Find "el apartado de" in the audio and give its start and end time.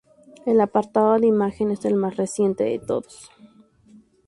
0.47-1.27